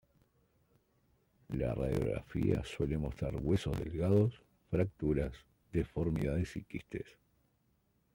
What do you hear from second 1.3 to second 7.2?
La radiografía suele mostrar huesos delgados, fracturas, deformidades y quistes.